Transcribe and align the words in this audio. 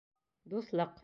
ДУҪЛЫҠ 0.53 0.99